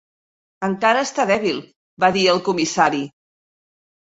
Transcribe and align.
"Encara 0.67 1.03
està 1.07 1.25
dèbil", 1.31 1.59
va 2.05 2.09
dir 2.17 2.25
el 2.33 2.43
comissari. 2.49 3.05